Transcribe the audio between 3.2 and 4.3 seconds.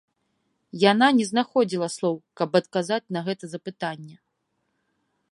гэта запытанне.